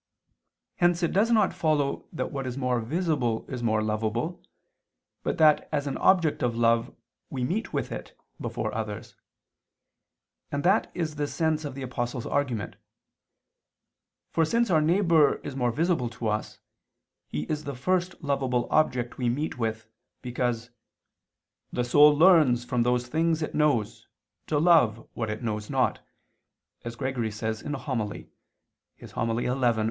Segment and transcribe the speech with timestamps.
[0.77, 4.43] Hence it does not follow that what is more visible is more lovable,
[5.21, 6.91] but that as an object of love
[7.29, 9.15] we meet with it before others:
[10.51, 12.77] and that is the sense of the Apostle's argument.
[14.31, 16.59] For, since our neighbor is more visible to us,
[17.27, 19.87] he is the first lovable object we meet with,
[20.23, 20.71] because
[21.71, 24.07] "the soul learns, from those things it knows,
[24.47, 25.99] to love what it knows not,"
[26.83, 28.31] as Gregory says in a homily
[28.97, 29.79] (In Evang.